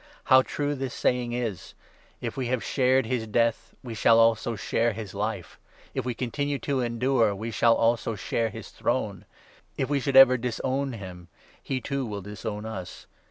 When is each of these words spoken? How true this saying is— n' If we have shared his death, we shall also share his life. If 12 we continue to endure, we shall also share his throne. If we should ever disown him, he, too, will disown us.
How 0.23 0.41
true 0.41 0.73
this 0.73 0.95
saying 0.95 1.33
is— 1.33 1.75
n' 2.23 2.27
If 2.27 2.35
we 2.35 2.47
have 2.47 2.63
shared 2.63 3.05
his 3.05 3.27
death, 3.27 3.75
we 3.83 3.93
shall 3.93 4.17
also 4.19 4.55
share 4.55 4.93
his 4.93 5.13
life. 5.13 5.59
If 5.93 5.97
12 6.05 6.05
we 6.07 6.13
continue 6.15 6.57
to 6.57 6.81
endure, 6.81 7.35
we 7.35 7.51
shall 7.51 7.75
also 7.75 8.15
share 8.15 8.49
his 8.49 8.69
throne. 8.69 9.25
If 9.77 9.91
we 9.91 9.99
should 9.99 10.15
ever 10.15 10.37
disown 10.37 10.93
him, 10.93 11.27
he, 11.61 11.79
too, 11.81 12.03
will 12.03 12.21
disown 12.23 12.65
us. 12.65 13.05